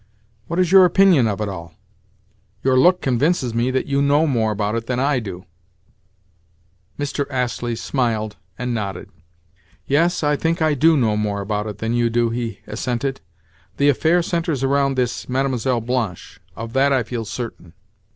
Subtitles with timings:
[0.47, 1.75] What is your opinion of it all?
[2.63, 5.45] Your look convinces me that you know more about it than I do."
[6.97, 7.27] Mr.
[7.29, 9.11] Astley smiled and nodded.
[9.85, 13.21] "Yes, I think I do know more about it than you do," he assented.
[13.77, 15.81] "The affair centres around this Mlle.
[15.81, 16.39] Blanche.
[16.55, 17.73] Of that I feel certain."